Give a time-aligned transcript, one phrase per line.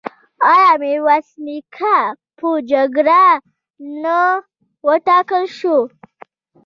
[0.51, 1.97] آیا میرویس نیکه
[2.37, 3.25] په جرګه
[4.03, 4.19] نه
[4.87, 5.77] وټاکل شو؟